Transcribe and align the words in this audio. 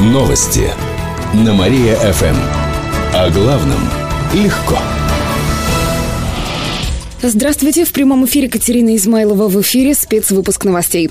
Новости 0.00 0.70
на 1.34 1.52
Мария-ФМ. 1.52 2.34
О 3.12 3.28
главном 3.28 3.80
легко. 4.32 4.78
Здравствуйте. 7.20 7.84
В 7.84 7.92
прямом 7.92 8.24
эфире 8.24 8.48
Катерина 8.48 8.96
Измайлова 8.96 9.48
в 9.48 9.60
эфире 9.60 9.92
спецвыпуск 9.92 10.64
новостей. 10.64 11.10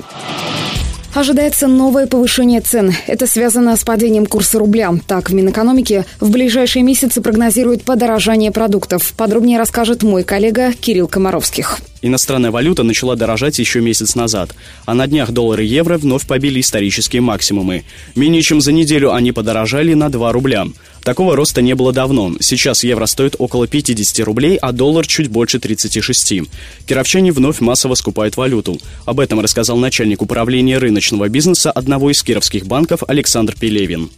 Ожидается 1.14 1.68
новое 1.68 2.08
повышение 2.08 2.62
цен. 2.62 2.92
Это 3.06 3.28
связано 3.28 3.78
с 3.78 3.84
падением 3.84 4.26
курса 4.26 4.58
рубля. 4.58 4.92
Так, 5.06 5.30
в 5.30 5.36
Минэкономике 5.36 6.06
в 6.20 6.32
ближайшие 6.32 6.82
месяцы 6.82 7.22
прогнозируют 7.22 7.84
подорожание 7.84 8.52
продуктов. 8.52 9.14
Подробнее 9.16 9.60
расскажет 9.60 10.02
мой 10.02 10.24
коллега 10.24 10.74
Кирилл 10.74 11.08
Комаровских. 11.08 11.78
Иностранная 12.02 12.52
валюта 12.52 12.84
начала 12.84 13.16
дорожать 13.16 13.60
еще 13.60 13.82
месяц 13.82 14.16
назад, 14.16 14.56
а 14.86 14.94
на 14.94 15.08
днях 15.08 15.32
доллары 15.32 15.66
и 15.66 15.68
евро 15.68 15.98
вновь 15.98 16.26
побили 16.26 16.62
исторические 16.62 17.22
максимумы. 17.22 17.84
Менее 18.16 18.42
чем 18.42 18.62
за 18.62 18.72
неделю 18.72 19.14
они 19.14 19.32
подорожали 19.32 19.94
на 19.94 20.10
2 20.10 20.32
рубля. 20.32 20.66
Такого 21.04 21.36
роста 21.36 21.62
не 21.62 21.76
было 21.76 21.92
давно. 21.92 22.32
Сейчас 22.40 22.84
евро 22.84 23.06
стоит 23.06 23.36
около 23.40 23.68
50 23.68 24.26
рублей, 24.26 24.58
а 24.58 24.72
доллар 24.72 25.06
чуть 25.08 25.30
больше 25.30 25.60
36. 25.60 26.44
Кировчане 26.88 27.32
вновь 27.32 27.60
массово 27.62 27.96
скупают 27.96 28.38
валюту. 28.38 28.78
Об 29.06 29.20
этом 29.20 29.40
рассказал 29.40 29.78
начальник 29.78 30.22
управления 30.22 30.78
рыночного 30.78 31.30
бизнеса 31.30 31.72
одного 31.72 32.12
из 32.12 32.24
кировских 32.24 32.66
банков 32.66 33.04
Александр 33.08 33.56
Пелевин 33.60 34.10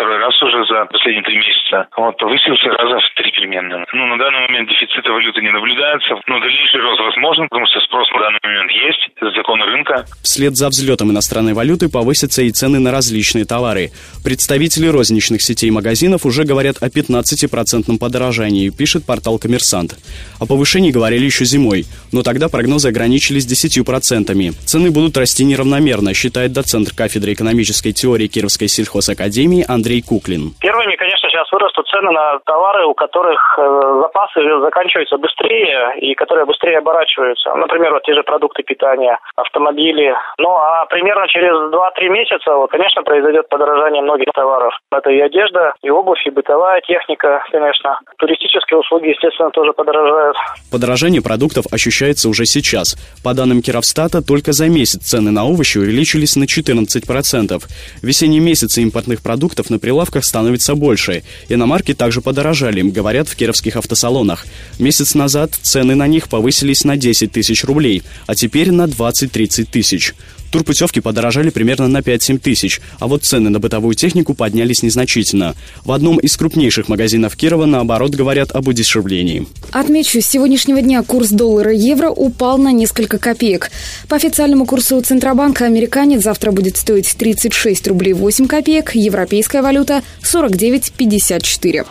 второй 0.00 0.18
раз 0.18 0.42
уже 0.42 0.64
за 0.64 0.86
последние 0.86 1.22
три 1.22 1.36
месяца. 1.36 1.86
Вот, 1.96 2.16
повысился 2.16 2.68
раза 2.70 2.98
в 2.98 3.14
три 3.30 3.46
переменных. 3.46 3.86
Ну, 3.92 4.06
на 4.06 4.18
данный 4.18 4.40
момент 4.48 4.68
дефицита 4.68 5.12
валюты 5.12 5.40
не 5.42 5.50
наблюдается, 5.50 6.14
но 6.26 6.40
дальнейший 6.40 6.80
рост 6.80 7.00
возможен, 7.00 7.48
потому 7.48 7.66
что 7.66 7.80
спрос 7.80 8.08
на 8.12 8.20
данный 8.20 8.38
момент 8.42 8.70
есть, 8.70 9.10
это 9.16 9.30
законы 9.32 9.64
рынка. 9.64 10.04
Вслед 10.22 10.56
за 10.56 10.68
взлетом 10.68 11.10
иностранной 11.10 11.54
валюты 11.54 11.88
повысятся 11.88 12.42
и 12.42 12.50
цены 12.50 12.78
на 12.78 12.90
различные 12.90 13.44
товары. 13.44 13.90
Представители 14.24 14.88
розничных 14.88 15.42
сетей 15.42 15.68
и 15.68 15.70
магазинов 15.70 16.26
уже 16.26 16.44
говорят 16.44 16.76
о 16.80 16.88
15% 16.88 17.98
подорожании, 17.98 18.70
пишет 18.70 19.06
портал 19.06 19.38
«Коммерсант». 19.38 19.94
О 20.40 20.46
повышении 20.46 20.90
говорили 20.90 21.24
еще 21.24 21.44
зимой, 21.44 21.84
но 22.12 22.22
тогда 22.22 22.48
прогнозы 22.48 22.88
ограничились 22.88 23.46
10%. 23.46 24.52
Цены 24.66 24.90
будут 24.90 25.16
расти 25.16 25.44
неравномерно, 25.44 26.14
считает 26.14 26.52
доцент 26.52 26.90
кафедры 26.96 27.32
экономической 27.32 27.92
теории 27.92 28.26
Кировской 28.26 28.68
сельхозакадемии 28.68 29.64
Андрей 29.66 29.90
Андрей 29.90 30.02
Куклин. 30.02 30.54
Первыми, 30.60 30.94
конечно, 30.96 31.28
сейчас 31.28 31.50
вырастут 31.50 31.86
цены 31.88 32.10
на 32.12 32.38
товары, 32.46 32.86
у 32.86 32.94
которых 32.94 33.19
э, 33.26 34.00
запасы 34.02 34.40
заканчиваются 34.60 35.16
быстрее 35.16 35.98
и 36.00 36.14
которые 36.14 36.46
быстрее 36.46 36.78
оборачиваются. 36.78 37.54
Например, 37.54 37.92
вот 37.92 38.02
те 38.02 38.14
же 38.14 38.22
продукты 38.22 38.62
питания, 38.62 39.18
автомобили. 39.36 40.14
Ну, 40.38 40.50
а 40.50 40.86
примерно 40.86 41.26
через 41.28 41.52
2-3 41.72 42.08
месяца, 42.08 42.54
вот, 42.54 42.70
конечно, 42.70 43.02
произойдет 43.02 43.48
подорожание 43.48 44.02
многих 44.02 44.32
товаров. 44.34 44.72
Это 44.90 45.10
и 45.10 45.20
одежда, 45.20 45.74
и 45.82 45.90
обувь, 45.90 46.26
и 46.26 46.30
бытовая 46.30 46.80
техника, 46.80 47.42
конечно. 47.50 47.98
Туристические 48.18 48.80
услуги, 48.80 49.08
естественно, 49.08 49.50
тоже 49.50 49.72
подорожают. 49.72 50.36
Подорожание 50.72 51.22
продуктов 51.22 51.64
ощущается 51.72 52.28
уже 52.28 52.44
сейчас. 52.46 52.96
По 53.24 53.34
данным 53.34 53.62
Кировстата, 53.62 54.26
только 54.26 54.52
за 54.52 54.68
месяц 54.68 55.02
цены 55.02 55.30
на 55.30 55.44
овощи 55.44 55.78
увеличились 55.78 56.36
на 56.36 56.44
14%. 56.44 57.62
Весенние 58.02 58.40
месяцы 58.40 58.82
импортных 58.82 59.22
продуктов 59.22 59.70
на 59.70 59.78
прилавках 59.78 60.24
становится 60.24 60.74
больше. 60.74 61.22
Иномарки 61.48 61.94
также 61.94 62.20
подорожали, 62.20 62.80
говорят 62.82 63.09
в 63.18 63.36
кировских 63.36 63.76
автосалонах. 63.76 64.46
Месяц 64.78 65.14
назад 65.14 65.58
цены 65.60 65.94
на 65.94 66.06
них 66.06 66.28
повысились 66.28 66.84
на 66.84 66.96
10 66.96 67.32
тысяч 67.32 67.64
рублей, 67.64 68.02
а 68.26 68.34
теперь 68.34 68.70
на 68.70 68.84
20-30 68.84 69.66
тысяч. 69.70 70.14
Турпутевки 70.50 71.00
подорожали 71.00 71.50
примерно 71.50 71.86
на 71.86 71.98
5-7 71.98 72.38
тысяч, 72.38 72.80
а 72.98 73.06
вот 73.06 73.24
цены 73.24 73.50
на 73.50 73.60
бытовую 73.60 73.94
технику 73.94 74.34
поднялись 74.34 74.82
незначительно. 74.82 75.54
В 75.84 75.92
одном 75.92 76.18
из 76.18 76.36
крупнейших 76.36 76.88
магазинов 76.88 77.36
Кирова, 77.36 77.66
наоборот, 77.66 78.14
говорят 78.14 78.50
об 78.50 78.66
удешевлении. 78.68 79.46
Отмечу, 79.70 80.20
с 80.20 80.26
сегодняшнего 80.26 80.82
дня 80.82 81.02
курс 81.02 81.30
доллара-евро 81.30 82.10
упал 82.10 82.58
на 82.58 82.72
несколько 82.72 83.18
копеек. 83.18 83.70
По 84.08 84.16
официальному 84.16 84.66
курсу 84.66 85.00
Центробанка 85.00 85.66
американец 85.66 86.22
завтра 86.22 86.50
будет 86.50 86.76
стоить 86.76 87.14
36 87.16 87.86
рублей 87.86 88.12
8 88.12 88.48
копеек, 88.48 88.94
европейская 88.94 89.62
валюта 89.62 90.02
49,54. 90.22 91.86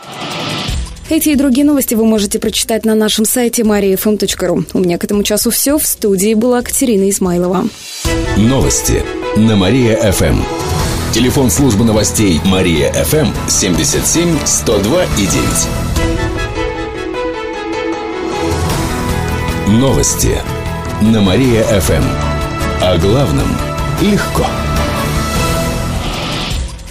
Эти 1.09 1.29
и 1.29 1.35
другие 1.35 1.65
новости 1.65 1.95
вы 1.95 2.05
можете 2.05 2.37
прочитать 2.37 2.85
на 2.85 2.93
нашем 2.93 3.25
сайте 3.25 3.63
mariafm.ru. 3.63 4.65
У 4.73 4.79
меня 4.79 4.99
к 4.99 5.03
этому 5.03 5.23
часу 5.23 5.49
все. 5.49 5.79
В 5.79 5.85
студии 5.85 6.35
была 6.35 6.61
Катерина 6.61 7.09
Измайлова. 7.09 7.65
Новости 8.37 9.03
на 9.35 9.55
Мария-ФМ. 9.55 10.43
Телефон 11.11 11.49
службы 11.49 11.83
новостей 11.83 12.39
Мария-ФМ 12.45 13.27
77 13.47 14.37
102 14.45 15.03
и 15.03 15.25
9. 19.67 19.79
Новости 19.81 20.37
на 21.01 21.21
Мария-ФМ. 21.21 22.03
О 22.83 22.97
главном 22.99 23.47
легко. 24.03 24.45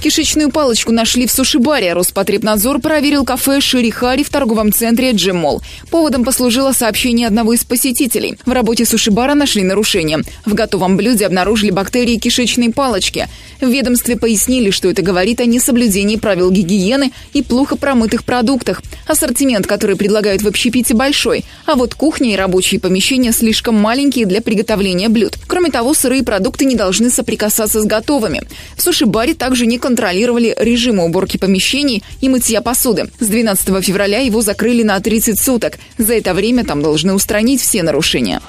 Кишечную 0.00 0.50
палочку 0.50 0.92
нашли 0.92 1.26
в 1.26 1.30
суши-баре. 1.30 1.92
Роспотребнадзор 1.92 2.80
проверил 2.80 3.26
кафе 3.26 3.60
«Шерихари» 3.60 4.22
в 4.22 4.30
торговом 4.30 4.72
центре 4.72 5.10
«Джеммол». 5.10 5.60
Поводом 5.90 6.24
послужило 6.24 6.72
сообщение 6.72 7.26
одного 7.26 7.52
из 7.52 7.64
посетителей. 7.64 8.38
В 8.46 8.52
работе 8.52 8.86
суши-бара 8.86 9.34
нашли 9.34 9.62
нарушение. 9.62 10.20
В 10.46 10.54
готовом 10.54 10.96
блюде 10.96 11.26
обнаружили 11.26 11.70
бактерии 11.70 12.16
кишечной 12.16 12.70
палочки. 12.70 13.28
В 13.60 13.68
ведомстве 13.68 14.16
пояснили, 14.16 14.70
что 14.70 14.88
это 14.88 15.02
говорит 15.02 15.38
о 15.40 15.44
несоблюдении 15.44 16.16
правил 16.16 16.50
гигиены 16.50 17.12
и 17.34 17.42
плохо 17.42 17.76
промытых 17.76 18.24
продуктах. 18.24 18.80
Ассортимент, 19.06 19.66
который 19.66 19.96
предлагают 19.96 20.40
в 20.40 20.48
общепите, 20.48 20.94
большой, 20.94 21.44
а 21.66 21.74
вот 21.74 21.94
кухня 21.94 22.32
и 22.32 22.36
рабочие 22.36 22.80
помещения 22.80 23.32
слишком 23.32 23.74
маленькие 23.74 24.24
для 24.24 24.40
приготовления 24.40 25.10
блюд. 25.10 25.36
Кроме 25.46 25.70
того, 25.70 25.92
сырые 25.92 26.22
продукты 26.22 26.64
не 26.64 26.74
должны 26.74 27.10
соприкасаться 27.10 27.82
с 27.82 27.84
готовыми. 27.84 28.44
В 28.76 28.82
суши-баре 28.82 29.34
также 29.34 29.66
не 29.66 29.78
контролировали 29.90 30.54
режимы 30.56 31.04
уборки 31.04 31.36
помещений 31.36 32.04
и 32.20 32.28
мытья 32.28 32.60
посуды. 32.60 33.10
С 33.18 33.26
12 33.26 33.84
февраля 33.84 34.20
его 34.20 34.40
закрыли 34.40 34.84
на 34.84 35.00
30 35.00 35.36
суток. 35.36 35.78
За 35.98 36.14
это 36.14 36.32
время 36.32 36.64
там 36.64 36.80
должны 36.80 37.12
устранить 37.12 37.60
все 37.60 37.82
нарушения. 37.82 38.40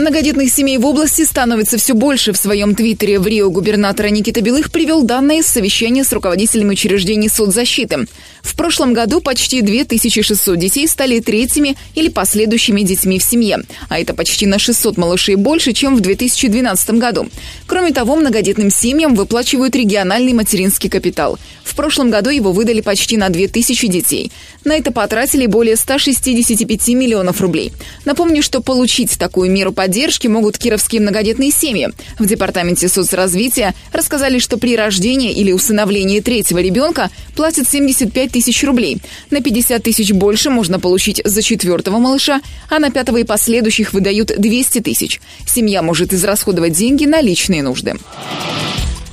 Многодетных 0.00 0.50
семей 0.50 0.78
в 0.78 0.86
области 0.86 1.26
становится 1.26 1.76
все 1.76 1.92
больше. 1.92 2.32
В 2.32 2.38
своем 2.38 2.74
твиттере 2.74 3.18
в 3.18 3.26
Рио 3.26 3.50
губернатора 3.50 4.08
Никита 4.08 4.40
Белых 4.40 4.72
привел 4.72 5.02
данные 5.02 5.40
из 5.40 5.46
совещания 5.46 6.04
с 6.04 6.12
руководителями 6.14 6.70
учреждений 6.70 7.28
соцзащиты. 7.28 8.06
В 8.40 8.54
прошлом 8.56 8.94
году 8.94 9.20
почти 9.20 9.60
2600 9.60 10.58
детей 10.58 10.88
стали 10.88 11.20
третьими 11.20 11.76
или 11.94 12.08
последующими 12.08 12.80
детьми 12.80 13.18
в 13.18 13.22
семье, 13.22 13.58
а 13.90 14.00
это 14.00 14.14
почти 14.14 14.46
на 14.46 14.58
600 14.58 14.96
малышей 14.96 15.34
больше, 15.34 15.74
чем 15.74 15.96
в 15.96 16.00
2012 16.00 16.92
году. 16.92 17.28
Кроме 17.66 17.92
того, 17.92 18.16
многодетным 18.16 18.70
семьям 18.70 19.14
выплачивают 19.14 19.76
региональный 19.76 20.32
материнский 20.32 20.88
капитал. 20.88 21.38
В 21.62 21.74
прошлом 21.74 22.10
году 22.10 22.30
его 22.30 22.52
выдали 22.52 22.80
почти 22.80 23.18
на 23.18 23.28
2000 23.28 23.86
детей. 23.88 24.32
На 24.64 24.76
это 24.76 24.92
потратили 24.92 25.44
более 25.44 25.76
165 25.76 26.88
миллионов 26.88 27.42
рублей. 27.42 27.72
Напомню, 28.06 28.42
что 28.42 28.62
получить 28.62 29.18
такую 29.18 29.50
меру 29.50 29.72
поддержки 29.72 29.89
могут 30.28 30.58
кировские 30.58 31.00
многодетные 31.00 31.50
семьи. 31.50 31.88
В 32.18 32.26
Департаменте 32.26 32.88
соцразвития 32.88 33.74
рассказали, 33.92 34.38
что 34.38 34.56
при 34.56 34.76
рождении 34.76 35.32
или 35.32 35.52
усыновлении 35.52 36.20
третьего 36.20 36.58
ребенка 36.58 37.10
платят 37.36 37.68
75 37.68 38.32
тысяч 38.32 38.62
рублей. 38.64 38.98
На 39.30 39.40
50 39.40 39.82
тысяч 39.82 40.12
больше 40.12 40.50
можно 40.50 40.78
получить 40.78 41.20
за 41.24 41.42
четвертого 41.42 41.98
малыша, 41.98 42.40
а 42.68 42.78
на 42.78 42.90
пятого 42.90 43.18
и 43.18 43.24
последующих 43.24 43.92
выдают 43.92 44.32
200 44.36 44.80
тысяч. 44.80 45.20
Семья 45.46 45.82
может 45.82 46.12
израсходовать 46.12 46.72
деньги 46.72 47.06
на 47.06 47.20
личные 47.20 47.62
нужды. 47.62 47.96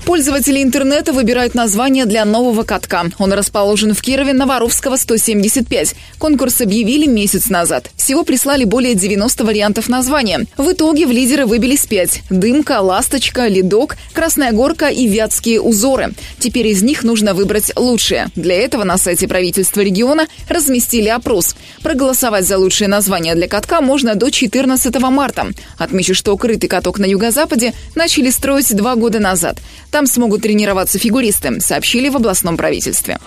Пользователи 0.08 0.64
интернета 0.64 1.12
выбирают 1.12 1.54
название 1.54 2.06
для 2.06 2.24
нового 2.24 2.64
катка. 2.64 3.08
Он 3.18 3.34
расположен 3.34 3.94
в 3.94 4.02
Кирове 4.02 4.32
на 4.32 4.46
Воровского 4.46 4.96
175. 4.96 5.96
Конкурс 6.18 6.62
объявили 6.62 7.06
месяц 7.06 7.50
назад. 7.50 7.92
Всего 7.98 8.24
прислали 8.24 8.64
более 8.64 8.96
90 8.96 9.44
вариантов 9.44 9.90
названия. 9.90 10.46
В 10.56 10.72
итоге 10.72 11.08
в 11.08 11.12
лидеры 11.12 11.46
выбились 11.46 11.86
пять. 11.86 12.22
Дымка, 12.30 12.80
ласточка, 12.80 13.48
ледок, 13.48 13.98
красная 14.14 14.54
горка 14.54 14.88
и 14.88 15.10
вятские 15.10 15.60
узоры. 15.60 16.14
Теперь 16.40 16.68
из 16.68 16.82
них 16.84 17.04
нужно 17.04 17.34
выбрать 17.34 17.74
лучшее. 17.76 18.30
Для 18.38 18.56
этого 18.56 18.86
на 18.86 18.98
сайте 18.98 19.28
правительства 19.28 19.82
региона 19.82 20.28
разместили 20.48 21.10
опрос. 21.10 21.58
Проголосовать 21.84 22.48
за 22.48 22.58
лучшее 22.58 22.88
название 22.88 23.36
для 23.36 23.50
катка 23.50 23.82
можно 23.82 24.16
до 24.16 24.30
14 24.30 25.00
марта. 25.02 25.48
Отмечу, 25.78 26.16
что 26.16 26.32
укрытый 26.32 26.70
каток 26.70 26.98
на 26.98 27.06
юго-западе 27.06 27.74
начали 27.94 28.30
строить 28.30 28.74
два 28.74 28.96
года 28.96 29.20
назад. 29.20 29.58
Там 29.98 30.06
смогут 30.06 30.44
тренироваться 30.44 31.00
фигуристы, 31.00 31.60
сообщили 31.60 32.10
в 32.10 32.16
областном 32.18 32.56
правительстве. 32.56 33.18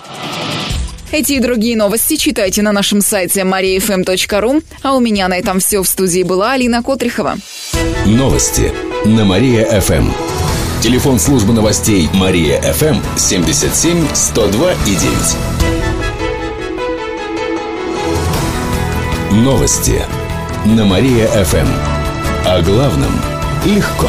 Эти 1.10 1.32
и 1.32 1.40
другие 1.40 1.76
новости 1.76 2.14
читайте 2.14 2.62
на 2.62 2.70
нашем 2.70 3.00
сайте 3.00 3.40
mariafm.ru. 3.40 4.62
А 4.84 4.94
у 4.94 5.00
меня 5.00 5.26
на 5.26 5.36
этом 5.36 5.58
все. 5.58 5.82
В 5.82 5.88
студии 5.88 6.22
была 6.22 6.52
Алина 6.52 6.80
Котрихова. 6.84 7.38
Новости 8.06 8.72
на 9.04 9.24
Мария-ФМ. 9.24 10.12
Телефон 10.80 11.18
службы 11.18 11.52
новостей 11.54 12.08
Мария-ФМ 12.14 12.98
77 13.16 14.06
102 14.14 14.72
и 14.72 14.94
9. 19.32 19.42
Новости 19.42 20.00
на 20.66 20.84
Мария-ФМ. 20.84 21.66
О 22.46 22.62
главном 22.62 23.20
легко. 23.66 24.08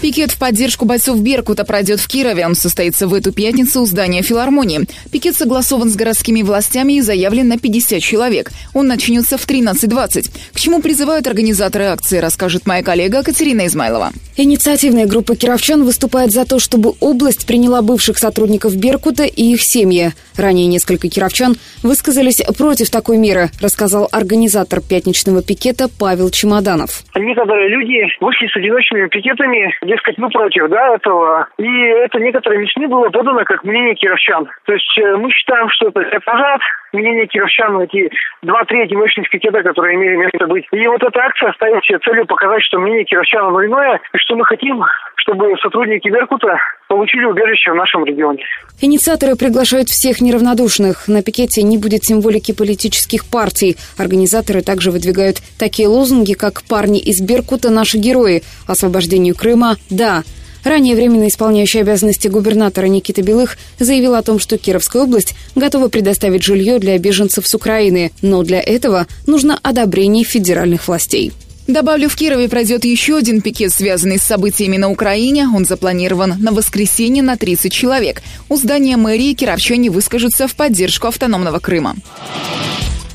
Пикет 0.00 0.30
в 0.30 0.38
поддержку 0.38 0.84
бойцов 0.84 1.20
Беркута 1.20 1.64
пройдет 1.64 2.00
в 2.00 2.06
Кирове. 2.06 2.46
Он 2.46 2.54
состоится 2.54 3.08
в 3.08 3.14
эту 3.14 3.32
пятницу 3.32 3.80
у 3.80 3.86
здания 3.86 4.22
филармонии. 4.22 4.80
Пикет 5.10 5.36
согласован 5.36 5.88
с 5.88 5.96
городскими 5.96 6.42
властями 6.42 6.94
и 6.94 7.00
заявлен 7.00 7.48
на 7.48 7.58
50 7.58 8.02
человек. 8.02 8.50
Он 8.74 8.86
начнется 8.86 9.38
в 9.38 9.48
13.20. 9.48 10.52
К 10.52 10.60
чему 10.60 10.82
призывают 10.82 11.26
организаторы 11.26 11.84
акции, 11.84 12.18
расскажет 12.18 12.66
моя 12.66 12.82
коллега 12.82 13.22
Катерина 13.22 13.66
Измайлова. 13.66 14.10
Инициативная 14.36 15.06
группа 15.06 15.34
кировчан 15.34 15.82
выступает 15.82 16.30
за 16.30 16.44
то, 16.44 16.58
чтобы 16.58 16.92
область 17.00 17.46
приняла 17.46 17.80
бывших 17.80 18.18
сотрудников 18.18 18.76
Беркута 18.76 19.24
и 19.24 19.42
их 19.52 19.62
семьи. 19.62 20.12
Ранее 20.36 20.66
несколько 20.66 21.08
кировчан 21.08 21.56
высказались 21.82 22.42
против 22.58 22.90
такой 22.90 23.16
меры, 23.16 23.48
рассказал 23.62 24.08
организатор 24.12 24.82
пятничного 24.82 25.42
пикета 25.42 25.86
Павел 25.98 26.28
Чемоданов. 26.28 27.02
Некоторые 27.16 27.70
люди 27.70 28.04
вышли 28.20 28.46
с 28.48 28.56
одиночными 28.56 29.08
пикетами, 29.08 29.72
дескать, 29.86 30.18
мы 30.18 30.28
против 30.30 30.68
да, 30.68 30.94
этого. 30.94 31.48
И 31.58 31.68
это 31.86 32.18
некоторыми 32.20 32.66
СМИ 32.66 32.86
было 32.86 33.08
подано 33.10 33.44
как 33.44 33.64
мнение 33.64 33.94
кировчан. 33.94 34.48
То 34.64 34.72
есть 34.72 34.98
э, 34.98 35.16
мы 35.16 35.30
считаем, 35.30 35.68
что 35.70 35.88
это 35.88 36.20
пожар, 36.20 36.60
мнение 36.92 37.26
кировчан, 37.26 37.80
эти 37.80 38.10
два-три 38.42 38.82
одиночных 38.82 39.28
пикета, 39.30 39.62
которые 39.62 39.96
имели 39.96 40.16
место 40.16 40.46
быть. 40.46 40.66
И 40.72 40.86
вот 40.86 41.02
эта 41.02 41.20
акция 41.20 41.52
ставит 41.52 41.84
себе 41.84 41.98
целью 42.00 42.26
показать, 42.26 42.62
что 42.64 42.78
мнение 42.78 43.04
кировчан 43.04 43.46
оно 43.46 43.64
иное, 43.64 44.00
и 44.12 44.18
что 44.18 44.36
мы 44.36 44.44
хотим, 44.44 44.82
чтобы 45.16 45.56
сотрудники 45.58 46.08
Беркута 46.08 46.58
получили 46.88 47.24
убежище 47.24 47.72
в 47.72 47.74
нашем 47.74 48.04
регионе. 48.04 48.42
Инициаторы 48.80 49.36
приглашают 49.36 49.88
всех 49.88 50.20
неравнодушных. 50.20 51.08
На 51.08 51.22
пикете 51.22 51.62
не 51.62 51.78
будет 51.78 52.04
символики 52.04 52.52
политических 52.52 53.24
партий. 53.24 53.76
Организаторы 53.96 54.62
также 54.62 54.90
выдвигают 54.90 55.38
такие 55.58 55.88
лозунги, 55.88 56.34
как 56.34 56.62
«Парни 56.62 56.98
из 56.98 57.20
Беркута– 57.20 57.70
наши 57.70 57.98
герои», 57.98 58.42
«Освобождению 58.66 59.34
Крыма– 59.34 59.76
да», 59.90 60.22
Ранее 60.66 60.96
временно 60.96 61.28
исполняющий 61.28 61.78
обязанности 61.78 62.26
губернатора 62.26 62.86
Никита 62.86 63.22
Белых 63.22 63.56
заявил 63.78 64.16
о 64.16 64.22
том, 64.22 64.40
что 64.40 64.58
Кировская 64.58 65.04
область 65.04 65.36
готова 65.54 65.86
предоставить 65.86 66.42
жилье 66.42 66.80
для 66.80 66.98
беженцев 66.98 67.46
с 67.46 67.54
Украины, 67.54 68.10
но 68.20 68.42
для 68.42 68.60
этого 68.60 69.06
нужно 69.28 69.60
одобрение 69.62 70.24
федеральных 70.24 70.88
властей. 70.88 71.32
Добавлю, 71.66 72.08
в 72.08 72.14
Кирове 72.14 72.48
пройдет 72.48 72.84
еще 72.84 73.16
один 73.16 73.40
пикет, 73.40 73.72
связанный 73.72 74.18
с 74.18 74.22
событиями 74.22 74.76
на 74.76 74.88
Украине. 74.88 75.48
Он 75.52 75.64
запланирован 75.64 76.34
на 76.38 76.52
воскресенье 76.52 77.24
на 77.24 77.36
30 77.36 77.72
человек. 77.72 78.22
У 78.48 78.56
здания 78.56 78.96
мэрии 78.96 79.34
кировчане 79.34 79.90
выскажутся 79.90 80.46
в 80.46 80.54
поддержку 80.54 81.08
автономного 81.08 81.58
Крыма. 81.58 81.96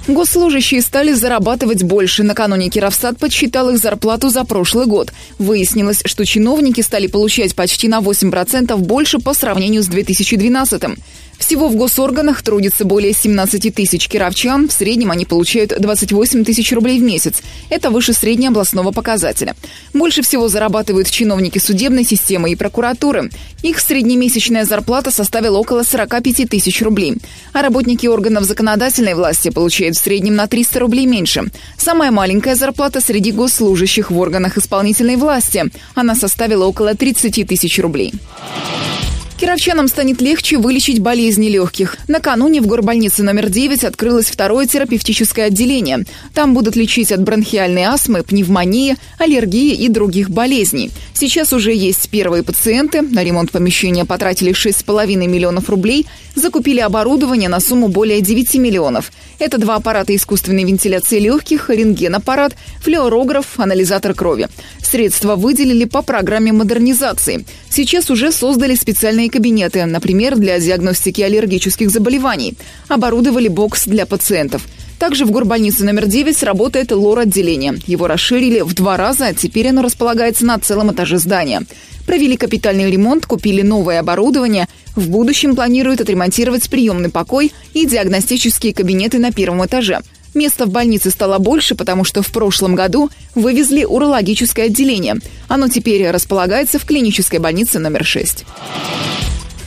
Госслужащие 0.07 0.81
стали 0.81 1.13
зарабатывать 1.13 1.83
больше. 1.83 2.23
Накануне 2.23 2.69
Кировстат 2.69 3.17
подсчитал 3.17 3.69
их 3.69 3.77
зарплату 3.77 4.29
за 4.29 4.43
прошлый 4.43 4.87
год. 4.87 5.13
Выяснилось, 5.37 6.01
что 6.05 6.25
чиновники 6.25 6.81
стали 6.81 7.07
получать 7.07 7.55
почти 7.55 7.87
на 7.87 7.99
8% 7.99 8.75
больше 8.77 9.19
по 9.19 9.33
сравнению 9.33 9.83
с 9.83 9.87
2012 9.87 10.83
-м. 10.83 10.97
Всего 11.41 11.69
в 11.69 11.75
госорганах 11.75 12.43
трудится 12.43 12.85
более 12.85 13.13
17 13.13 13.73
тысяч 13.73 14.07
кировчан. 14.07 14.69
В 14.69 14.71
среднем 14.71 15.09
они 15.09 15.25
получают 15.25 15.73
28 15.77 16.45
тысяч 16.45 16.71
рублей 16.71 16.99
в 16.99 17.01
месяц. 17.01 17.41
Это 17.69 17.89
выше 17.89 18.13
среднеобластного 18.13 18.91
показателя. 18.91 19.55
Больше 19.91 20.21
всего 20.21 20.47
зарабатывают 20.47 21.09
чиновники 21.09 21.57
судебной 21.57 22.03
системы 22.03 22.51
и 22.51 22.55
прокуратуры. 22.55 23.31
Их 23.63 23.79
среднемесячная 23.79 24.65
зарплата 24.65 25.09
составила 25.09 25.57
около 25.57 25.81
45 25.81 26.47
тысяч 26.47 26.79
рублей. 26.83 27.15
А 27.53 27.63
работники 27.63 28.05
органов 28.05 28.43
законодательной 28.43 29.15
власти 29.15 29.49
получают 29.49 29.97
в 29.97 30.03
среднем 30.03 30.35
на 30.35 30.45
300 30.45 30.79
рублей 30.79 31.07
меньше. 31.07 31.45
Самая 31.75 32.11
маленькая 32.11 32.53
зарплата 32.53 33.01
среди 33.01 33.31
госслужащих 33.31 34.11
в 34.11 34.19
органах 34.19 34.59
исполнительной 34.59 35.15
власти. 35.15 35.65
Она 35.95 36.13
составила 36.13 36.65
около 36.65 36.93
30 36.93 37.47
тысяч 37.47 37.79
рублей. 37.79 38.13
Кировчанам 39.41 39.87
станет 39.87 40.21
легче 40.21 40.59
вылечить 40.59 40.99
болезни 40.99 41.47
легких. 41.47 41.97
Накануне 42.07 42.61
в 42.61 42.67
горбольнице 42.67 43.23
номер 43.23 43.49
9 43.49 43.83
открылось 43.85 44.27
второе 44.27 44.67
терапевтическое 44.67 45.47
отделение. 45.47 46.05
Там 46.35 46.53
будут 46.53 46.75
лечить 46.75 47.11
от 47.11 47.23
бронхиальной 47.23 47.85
астмы, 47.85 48.21
пневмонии, 48.21 48.97
аллергии 49.17 49.73
и 49.73 49.89
других 49.89 50.29
болезней. 50.29 50.91
Сейчас 51.15 51.53
уже 51.53 51.73
есть 51.73 52.07
первые 52.11 52.43
пациенты. 52.43 53.01
На 53.01 53.23
ремонт 53.23 53.49
помещения 53.49 54.05
потратили 54.05 54.51
6,5 54.53 55.07
миллионов 55.15 55.71
рублей. 55.71 56.05
Закупили 56.35 56.79
оборудование 56.79 57.49
на 57.49 57.59
сумму 57.59 57.87
более 57.87 58.21
9 58.21 58.53
миллионов. 58.57 59.11
Это 59.39 59.57
два 59.57 59.77
аппарата 59.77 60.15
искусственной 60.15 60.65
вентиляции 60.65 61.17
легких, 61.17 61.71
рентген-аппарат, 61.71 62.55
флюорограф, 62.79 63.59
анализатор 63.59 64.13
крови. 64.13 64.49
Средства 64.83 65.35
выделили 65.35 65.85
по 65.85 66.03
программе 66.03 66.51
модернизации. 66.53 67.43
Сейчас 67.69 68.11
уже 68.11 68.31
создали 68.31 68.75
специальные 68.75 69.30
кабинеты, 69.31 69.83
например, 69.85 70.37
для 70.37 70.59
диагностики 70.59 71.21
аллергических 71.21 71.89
заболеваний. 71.89 72.53
Оборудовали 72.87 73.47
бокс 73.47 73.85
для 73.85 74.05
пациентов. 74.05 74.67
Также 74.99 75.25
в 75.25 75.31
горбольнице 75.31 75.83
номер 75.83 76.05
9 76.05 76.43
работает 76.43 76.91
лор-отделение. 76.91 77.79
Его 77.87 78.05
расширили 78.05 78.61
в 78.61 78.75
два 78.75 78.97
раза, 78.97 79.33
теперь 79.33 79.69
оно 79.69 79.81
располагается 79.81 80.45
на 80.45 80.59
целом 80.59 80.91
этаже 80.91 81.17
здания. 81.17 81.63
Провели 82.05 82.37
капитальный 82.37 82.91
ремонт, 82.91 83.25
купили 83.25 83.63
новое 83.63 83.99
оборудование. 83.99 84.67
В 84.95 85.09
будущем 85.09 85.55
планируют 85.55 86.01
отремонтировать 86.01 86.69
приемный 86.69 87.09
покой 87.09 87.51
и 87.73 87.87
диагностические 87.87 88.75
кабинеты 88.75 89.17
на 89.17 89.31
первом 89.31 89.65
этаже. 89.65 90.01
Места 90.33 90.65
в 90.65 90.69
больнице 90.69 91.09
стало 91.09 91.39
больше, 91.39 91.75
потому 91.75 92.03
что 92.03 92.21
в 92.21 92.31
прошлом 92.31 92.75
году 92.75 93.09
вывезли 93.35 93.83
урологическое 93.83 94.67
отделение. 94.67 95.15
Оно 95.47 95.67
теперь 95.67 96.09
располагается 96.09 96.79
в 96.79 96.85
клинической 96.85 97.39
больнице 97.39 97.79
номер 97.79 98.05
6. 98.05 98.45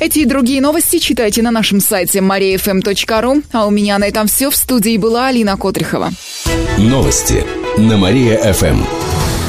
Эти 0.04 0.18
и 0.18 0.24
другие 0.26 0.60
новости 0.60 0.98
читайте 0.98 1.40
на 1.40 1.50
нашем 1.50 1.80
сайте 1.80 2.18
mariafm.ru. 2.18 3.42
А 3.52 3.66
у 3.66 3.70
меня 3.70 3.96
на 3.96 4.04
этом 4.04 4.26
все. 4.26 4.50
В 4.50 4.56
студии 4.56 4.98
была 4.98 5.28
Алина 5.28 5.56
Котрихова. 5.56 6.10
Новости 6.76 7.42
на 7.78 7.96
Мария-ФМ. 7.96 8.82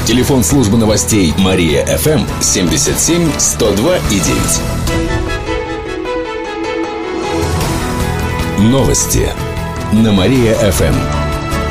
Телефон 0.06 0.42
службы 0.42 0.78
новостей 0.78 1.34
Мария-ФМ 1.36 2.22
77 2.40 3.32
102 3.36 3.98
и 3.98 4.18
9. 8.60 8.70
Новости 8.70 9.28
на 9.92 10.10
Мария-ФМ. 10.10 10.94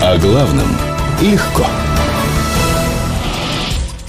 О 0.04 0.18
главном 0.20 0.68
легко. 1.24 1.66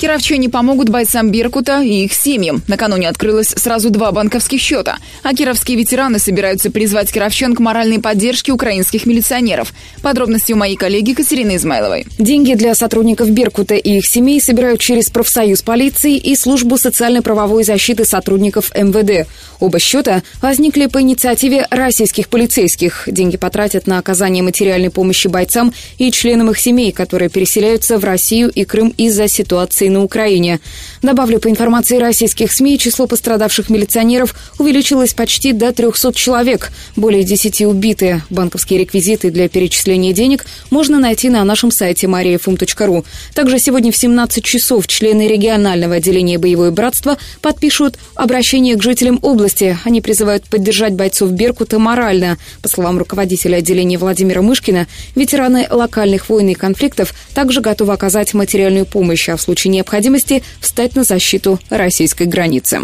Кировчане 0.00 0.50
помогут 0.50 0.88
бойцам 0.88 1.30
Беркута 1.30 1.80
и 1.80 2.04
их 2.04 2.12
семьям. 2.12 2.62
Накануне 2.68 3.08
открылось 3.08 3.48
сразу 3.48 3.90
два 3.90 4.12
банковских 4.12 4.60
счета. 4.60 4.98
А 5.22 5.32
кировские 5.34 5.78
ветераны 5.78 6.18
собираются 6.18 6.70
призвать 6.70 7.12
кировчан 7.12 7.54
к 7.54 7.60
моральной 7.60 8.00
поддержке 8.00 8.52
украинских 8.52 9.06
милиционеров. 9.06 9.72
Подробности 10.02 10.52
у 10.52 10.56
моей 10.56 10.76
коллеги 10.76 11.14
Катерины 11.14 11.56
Измайловой. 11.56 12.06
Деньги 12.18 12.54
для 12.54 12.74
сотрудников 12.74 13.30
Беркута 13.30 13.76
и 13.76 13.98
их 13.98 14.06
семей 14.06 14.40
собирают 14.40 14.80
через 14.80 15.08
профсоюз 15.10 15.62
полиции 15.62 16.16
и 16.16 16.36
службу 16.36 16.76
социально-правовой 16.76 17.64
защиты 17.64 18.04
сотрудников 18.04 18.72
МВД. 18.74 19.28
Оба 19.60 19.78
счета 19.78 20.22
возникли 20.42 20.86
по 20.86 21.00
инициативе 21.00 21.66
российских 21.70 22.28
полицейских. 22.28 23.04
Деньги 23.06 23.36
потратят 23.36 23.86
на 23.86 23.98
оказание 23.98 24.42
материальной 24.42 24.90
помощи 24.90 25.28
бойцам 25.28 25.72
и 25.98 26.10
членам 26.10 26.50
их 26.50 26.58
семей, 26.58 26.92
которые 26.92 27.30
переселяются 27.30 27.96
в 27.96 28.04
Россию 28.04 28.50
и 28.50 28.64
Крым 28.64 28.92
из-за 28.96 29.28
ситуации 29.28 29.83
полицией 29.84 29.90
на 29.90 30.02
Украине. 30.02 30.60
Добавлю, 31.04 31.38
по 31.38 31.50
информации 31.50 31.98
российских 31.98 32.50
СМИ, 32.50 32.78
число 32.78 33.06
пострадавших 33.06 33.68
милиционеров 33.68 34.34
увеличилось 34.58 35.12
почти 35.12 35.52
до 35.52 35.70
300 35.70 36.14
человек, 36.14 36.72
более 36.96 37.24
10 37.24 37.60
убитые. 37.60 38.22
Банковские 38.30 38.78
реквизиты 38.80 39.30
для 39.30 39.50
перечисления 39.50 40.14
денег 40.14 40.46
можно 40.70 40.98
найти 40.98 41.28
на 41.28 41.44
нашем 41.44 41.70
сайте 41.70 42.06
mariafm.ru. 42.06 43.04
Также 43.34 43.58
сегодня 43.58 43.92
в 43.92 43.98
17 43.98 44.42
часов 44.42 44.86
члены 44.86 45.28
регионального 45.28 45.96
отделения 45.96 46.38
«Боевое 46.38 46.70
братство» 46.70 47.18
подпишут 47.42 47.98
обращение 48.14 48.76
к 48.76 48.82
жителям 48.82 49.18
области. 49.20 49.76
Они 49.84 50.00
призывают 50.00 50.44
поддержать 50.44 50.94
бойцов 50.94 51.32
«Беркута» 51.32 51.78
морально. 51.78 52.38
По 52.62 52.70
словам 52.70 52.96
руководителя 52.96 53.56
отделения 53.56 53.98
Владимира 53.98 54.40
Мышкина, 54.40 54.86
ветераны 55.14 55.66
локальных 55.70 56.30
войн 56.30 56.48
и 56.48 56.54
конфликтов 56.54 57.12
также 57.34 57.60
готовы 57.60 57.92
оказать 57.92 58.32
материальную 58.32 58.86
помощь, 58.86 59.28
а 59.28 59.36
в 59.36 59.42
случае 59.42 59.70
необходимости 59.72 60.42
встать 60.60 60.93
на 60.94 61.04
защиту 61.04 61.58
российской 61.70 62.26
границы. 62.26 62.80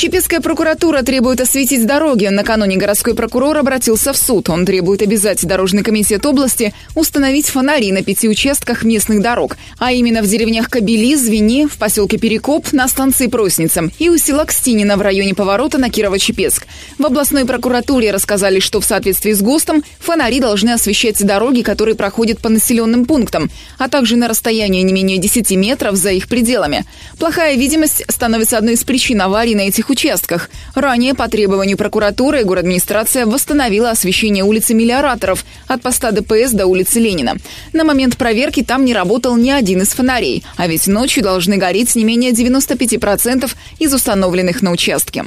Чепецкая 0.00 0.40
прокуратура 0.40 1.02
требует 1.02 1.42
осветить 1.42 1.84
дороги. 1.84 2.24
Накануне 2.24 2.78
городской 2.78 3.14
прокурор 3.14 3.58
обратился 3.58 4.14
в 4.14 4.16
суд. 4.16 4.48
Он 4.48 4.64
требует 4.64 5.02
обязать 5.02 5.46
Дорожный 5.46 5.82
комитет 5.82 6.24
области 6.24 6.72
установить 6.94 7.50
фонари 7.50 7.92
на 7.92 8.02
пяти 8.02 8.26
участках 8.26 8.82
местных 8.82 9.20
дорог, 9.20 9.58
а 9.78 9.92
именно 9.92 10.22
в 10.22 10.26
деревнях 10.26 10.70
Кабели, 10.70 11.14
Звени, 11.16 11.66
в 11.66 11.76
поселке 11.76 12.16
Перекоп, 12.16 12.72
на 12.72 12.88
станции 12.88 13.26
Просница 13.26 13.90
и 13.98 14.08
у 14.08 14.16
села 14.16 14.46
Кстинина 14.46 14.96
в 14.96 15.02
районе 15.02 15.34
поворота 15.34 15.76
на 15.76 15.90
Кирово-Чепецк. 15.90 16.62
В 16.96 17.04
областной 17.04 17.44
прокуратуре 17.44 18.10
рассказали, 18.10 18.58
что 18.58 18.80
в 18.80 18.86
соответствии 18.86 19.32
с 19.32 19.42
ГОСТом 19.42 19.84
фонари 19.98 20.40
должны 20.40 20.70
освещать 20.70 21.22
дороги, 21.22 21.60
которые 21.60 21.94
проходят 21.94 22.38
по 22.38 22.48
населенным 22.48 23.04
пунктам, 23.04 23.50
а 23.76 23.90
также 23.90 24.16
на 24.16 24.28
расстоянии 24.28 24.80
не 24.80 24.94
менее 24.94 25.18
10 25.18 25.50
метров 25.50 25.96
за 25.96 26.12
их 26.12 26.26
пределами. 26.26 26.86
Плохая 27.18 27.56
видимость 27.56 28.02
становится 28.08 28.56
одной 28.56 28.74
из 28.74 28.84
причин 28.84 29.20
аварий 29.20 29.54
на 29.54 29.68
этих 29.68 29.89
участках. 29.90 30.50
Ранее 30.74 31.14
по 31.14 31.28
требованию 31.28 31.76
прокуратуры 31.76 32.40
администрация 32.60 33.26
восстановила 33.26 33.90
освещение 33.90 34.44
улицы 34.44 34.74
Миллиораторов 34.74 35.44
от 35.66 35.82
поста 35.82 36.10
ДПС 36.10 36.52
до 36.52 36.66
улицы 36.66 37.00
Ленина. 37.00 37.36
На 37.72 37.84
момент 37.84 38.16
проверки 38.16 38.62
там 38.62 38.84
не 38.84 38.94
работал 38.94 39.36
ни 39.36 39.50
один 39.50 39.82
из 39.82 39.88
фонарей, 39.88 40.44
а 40.56 40.66
ведь 40.66 40.86
ночью 40.86 41.22
должны 41.22 41.56
гореть 41.56 41.94
не 41.94 42.04
менее 42.04 42.32
95% 42.32 43.50
из 43.78 43.94
установленных 43.94 44.62
на 44.62 44.72
участке. 44.72 45.24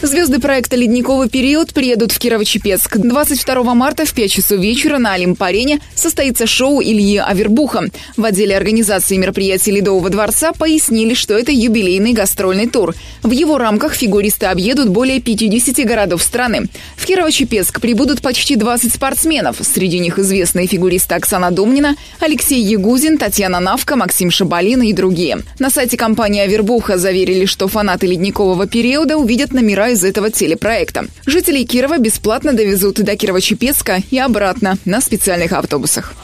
Звезды 0.00 0.38
проекта 0.38 0.76
«Ледниковый 0.76 1.28
период» 1.28 1.74
приедут 1.74 2.12
в 2.12 2.20
Кирово-Чепецк. 2.20 2.98
22 2.98 3.74
марта 3.74 4.06
в 4.06 4.14
5 4.14 4.30
часов 4.30 4.60
вечера 4.60 4.98
на 4.98 5.14
Олимп-арене 5.14 5.80
состоится 5.96 6.46
шоу 6.46 6.80
Ильи 6.80 7.16
Авербуха. 7.16 7.88
В 8.16 8.24
отделе 8.24 8.56
организации 8.56 9.16
мероприятий 9.16 9.72
Ледового 9.72 10.08
дворца 10.08 10.52
пояснили, 10.52 11.14
что 11.14 11.36
это 11.36 11.50
юбилейный 11.50 12.12
гастрольный 12.12 12.68
тур. 12.68 12.94
В 13.24 13.32
его 13.32 13.58
рамках 13.58 13.94
фигуристы 13.94 14.46
объедут 14.46 14.88
более 14.88 15.20
50 15.20 15.84
городов 15.84 16.22
страны. 16.22 16.68
В 16.94 17.04
Кирово-Чепецк 17.04 17.80
прибудут 17.80 18.22
почти 18.22 18.54
20 18.54 18.94
спортсменов. 18.94 19.56
Среди 19.60 19.98
них 19.98 20.20
известные 20.20 20.68
фигуристы 20.68 21.16
Оксана 21.16 21.50
Домнина, 21.50 21.96
Алексей 22.20 22.62
Ягузин, 22.62 23.18
Татьяна 23.18 23.58
Навка, 23.58 23.96
Максим 23.96 24.30
Шабалин 24.30 24.80
и 24.82 24.92
другие. 24.92 25.40
На 25.58 25.70
сайте 25.70 25.96
компании 25.96 26.42
Авербуха 26.42 26.98
заверили, 26.98 27.46
что 27.46 27.66
фанаты 27.66 28.06
ледникового 28.06 28.68
периода 28.68 29.16
увидят 29.16 29.52
номера 29.52 29.87
из 29.88 30.04
этого 30.04 30.30
телепроекта. 30.30 31.06
Жителей 31.26 31.64
Кирова 31.64 31.98
бесплатно 31.98 32.52
довезут 32.52 32.96
до 32.96 33.12
Кирово-Чепецка 33.12 34.02
и 34.10 34.18
обратно 34.18 34.78
на 34.84 35.00
специальных 35.00 35.52
автобусах. 35.52 36.14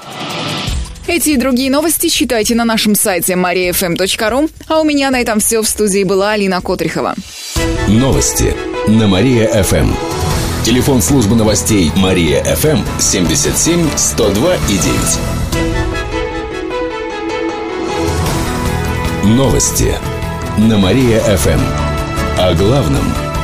Эти 1.07 1.31
и 1.31 1.37
другие 1.37 1.71
новости 1.71 2.09
читайте 2.09 2.55
на 2.55 2.65
нашем 2.65 2.95
сайте 2.95 3.35
mariafm.ru. 3.35 4.51
А 4.69 4.81
у 4.81 4.85
меня 4.85 5.11
на 5.11 5.21
этом 5.21 5.39
все. 5.39 5.61
В 5.61 5.69
студии 5.69 6.03
была 6.03 6.31
Алина 6.33 6.63
Котрихова. 6.63 7.15
Новости 7.89 8.55
на 8.89 9.07
Мария-ФМ. 9.07 9.93
Телефон 10.65 11.03
службы 11.03 11.37
новостей 11.37 11.93
Мария-ФМ 11.97 12.79
77 12.99 13.87
102 13.97 14.55
и 14.55 14.79
9. 14.79 14.91
Новости 19.37 19.95
на 20.57 20.79
Мария-ФМ. 20.79 21.61
О 22.39 22.55
главном– 22.55 23.13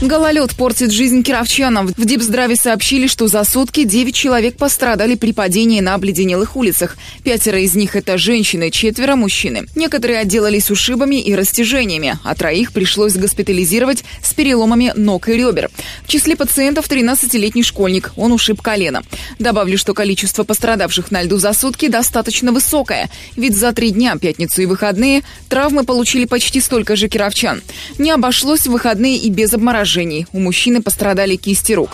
Гололед 0.00 0.54
портит 0.54 0.92
жизнь 0.92 1.24
кировчанам. 1.24 1.88
В 1.88 2.04
Дипздраве 2.04 2.54
сообщили, 2.54 3.08
что 3.08 3.26
за 3.26 3.42
сутки 3.42 3.82
9 3.82 4.14
человек 4.14 4.56
пострадали 4.56 5.16
при 5.16 5.32
падении 5.32 5.80
на 5.80 5.94
обледенелых 5.94 6.54
улицах. 6.54 6.96
Пятеро 7.24 7.58
из 7.58 7.74
них– 7.74 7.96
это 7.96 8.16
женщины, 8.16 8.70
четверо– 8.70 9.16
мужчины. 9.16 9.66
Некоторые 9.74 10.20
отделались 10.20 10.70
ушибами 10.70 11.20
и 11.20 11.34
растяжениями, 11.34 12.16
а 12.22 12.36
троих 12.36 12.72
пришлось 12.72 13.14
госпитализировать 13.14 14.04
с 14.22 14.32
переломами 14.34 14.92
ног 14.94 15.28
и 15.28 15.32
ребер. 15.32 15.68
В 16.04 16.08
числе 16.08 16.36
пациентов 16.36 16.88
13-летний 16.88 17.64
школьник. 17.64 18.12
Он 18.16 18.30
ушиб 18.30 18.62
колено. 18.62 19.02
Добавлю, 19.40 19.76
что 19.76 19.94
количество 19.94 20.44
пострадавших 20.44 21.10
на 21.10 21.22
льду 21.24 21.38
за 21.38 21.52
сутки 21.52 21.88
достаточно 21.88 22.52
высокое. 22.52 23.10
Ведь 23.34 23.56
за 23.56 23.72
три 23.72 23.90
дня, 23.90 24.14
пятницу 24.16 24.62
и 24.62 24.66
выходные, 24.66 25.24
травмы 25.48 25.82
получили 25.82 26.24
почти 26.24 26.60
столько 26.60 26.94
же 26.94 27.08
кировчан. 27.08 27.62
Не 27.98 28.12
обошлось 28.12 28.60
в 28.60 28.70
выходные 28.70 29.16
и 29.16 29.28
без 29.28 29.54
обморожения 29.54 29.87
поражений. 29.88 30.26
У 30.32 30.38
мужчины 30.38 30.82
пострадали 30.82 31.36
кисти 31.36 31.72
рук. 31.72 31.90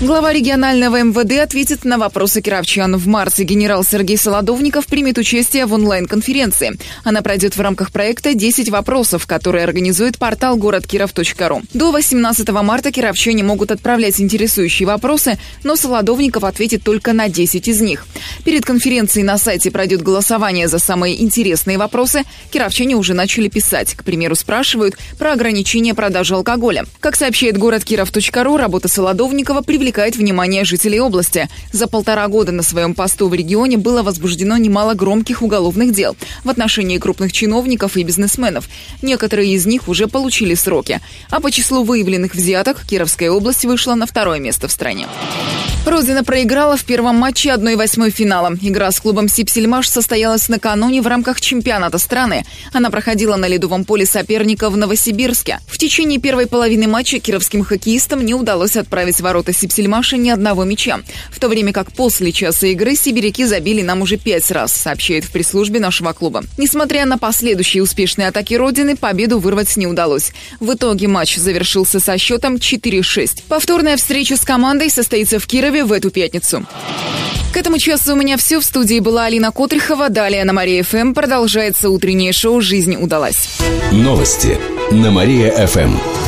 Глава 0.00 0.32
регионального 0.32 1.02
МВД 1.02 1.40
ответит 1.40 1.84
на 1.84 1.98
вопросы 1.98 2.40
кировчан. 2.40 2.96
В 2.96 3.08
марте 3.08 3.42
генерал 3.42 3.82
Сергей 3.82 4.16
Солодовников 4.16 4.86
примет 4.86 5.18
участие 5.18 5.66
в 5.66 5.72
онлайн-конференции. 5.72 6.78
Она 7.02 7.20
пройдет 7.20 7.56
в 7.56 7.60
рамках 7.60 7.90
проекта 7.90 8.30
«10 8.30 8.70
вопросов», 8.70 9.26
который 9.26 9.64
организует 9.64 10.16
портал 10.16 10.56
городкиров.ру. 10.56 11.62
До 11.74 11.90
18 11.90 12.48
марта 12.48 12.92
кировчане 12.92 13.42
могут 13.42 13.72
отправлять 13.72 14.20
интересующие 14.20 14.86
вопросы, 14.86 15.36
но 15.64 15.74
Солодовников 15.74 16.44
ответит 16.44 16.84
только 16.84 17.12
на 17.12 17.28
10 17.28 17.66
из 17.66 17.80
них. 17.80 18.06
Перед 18.44 18.64
конференцией 18.64 19.24
на 19.24 19.36
сайте 19.36 19.72
пройдет 19.72 20.02
голосование 20.02 20.68
за 20.68 20.78
самые 20.78 21.20
интересные 21.20 21.76
вопросы. 21.76 22.22
Кировчане 22.52 22.94
уже 22.94 23.14
начали 23.14 23.48
писать. 23.48 23.94
К 23.94 24.04
примеру, 24.04 24.36
спрашивают 24.36 24.96
про 25.18 25.32
ограничение 25.32 25.94
продажи 25.94 26.36
алкоголя. 26.36 26.84
Как 27.00 27.16
сообщает 27.16 27.58
городкиров.ру, 27.58 28.56
работа 28.56 28.86
Солодовникова 28.86 29.62
привлекает 29.62 29.87
привлекает 29.88 30.16
внимание 30.16 30.66
жителей 30.66 31.00
области. 31.00 31.48
За 31.72 31.86
полтора 31.86 32.28
года 32.28 32.52
на 32.52 32.62
своем 32.62 32.92
посту 32.92 33.26
в 33.26 33.32
регионе 33.32 33.78
было 33.78 34.02
возбуждено 34.02 34.58
немало 34.58 34.92
громких 34.92 35.40
уголовных 35.40 35.94
дел 35.94 36.14
в 36.44 36.50
отношении 36.50 36.98
крупных 36.98 37.32
чиновников 37.32 37.96
и 37.96 38.02
бизнесменов. 38.02 38.68
Некоторые 39.00 39.54
из 39.54 39.64
них 39.64 39.88
уже 39.88 40.06
получили 40.06 40.54
сроки. 40.54 41.00
А 41.30 41.40
по 41.40 41.50
числу 41.50 41.84
выявленных 41.84 42.34
взяток 42.34 42.84
Кировская 42.86 43.30
область 43.30 43.64
вышла 43.64 43.94
на 43.94 44.04
второе 44.04 44.40
место 44.40 44.68
в 44.68 44.72
стране. 44.72 45.06
Родина 45.88 46.22
проиграла 46.22 46.76
в 46.76 46.84
первом 46.84 47.16
матче 47.16 47.48
1-8 47.48 48.10
финала. 48.10 48.52
Игра 48.60 48.92
с 48.92 49.00
клубом 49.00 49.26
Сипсельмаш 49.26 49.88
состоялась 49.88 50.50
накануне 50.50 51.00
в 51.00 51.06
рамках 51.06 51.40
чемпионата 51.40 51.96
страны. 51.96 52.44
Она 52.74 52.90
проходила 52.90 53.36
на 53.36 53.48
ледовом 53.48 53.86
поле 53.86 54.04
соперника 54.04 54.68
в 54.68 54.76
Новосибирске. 54.76 55.60
В 55.66 55.78
течение 55.78 56.20
первой 56.20 56.46
половины 56.46 56.86
матча 56.86 57.18
кировским 57.20 57.64
хоккеистам 57.64 58.24
не 58.24 58.34
удалось 58.34 58.76
отправить 58.76 59.20
ворота 59.20 59.54
Сипсельмаша 59.78 60.16
ни 60.16 60.28
одного 60.28 60.64
мяча. 60.64 60.98
В 61.30 61.38
то 61.38 61.48
время 61.48 61.72
как 61.72 61.92
после 61.92 62.32
часа 62.32 62.66
игры 62.66 62.96
сибиряки 62.96 63.44
забили 63.44 63.82
нам 63.82 64.02
уже 64.02 64.16
пять 64.16 64.50
раз, 64.50 64.72
сообщает 64.72 65.24
в 65.24 65.30
пресс-службе 65.30 65.78
нашего 65.78 66.12
клуба. 66.12 66.42
Несмотря 66.58 67.06
на 67.06 67.16
последующие 67.16 67.84
успешные 67.84 68.26
атаки 68.26 68.54
Родины, 68.54 68.96
победу 68.96 69.38
вырвать 69.38 69.76
не 69.76 69.86
удалось. 69.86 70.32
В 70.58 70.74
итоге 70.74 71.06
матч 71.06 71.36
завершился 71.36 72.00
со 72.00 72.18
счетом 72.18 72.56
4-6. 72.56 73.44
Повторная 73.46 73.96
встреча 73.96 74.36
с 74.36 74.40
командой 74.40 74.90
состоится 74.90 75.38
в 75.38 75.46
Кирове 75.46 75.84
в 75.84 75.92
эту 75.92 76.10
пятницу. 76.10 76.66
К 77.52 77.56
этому 77.56 77.78
часу 77.78 78.14
у 78.14 78.16
меня 78.16 78.36
все. 78.36 78.58
В 78.58 78.64
студии 78.64 78.98
была 78.98 79.26
Алина 79.26 79.52
Котрихова. 79.52 80.08
Далее 80.08 80.44
на 80.44 80.52
Мария 80.52 80.82
ФМ 80.82 81.14
продолжается 81.14 81.88
утреннее 81.88 82.32
шоу 82.32 82.60
«Жизнь 82.60 82.96
удалась». 82.96 83.48
Новости 83.92 84.58
на 84.90 85.12
Мария 85.12 85.66
ФМ. 85.66 86.27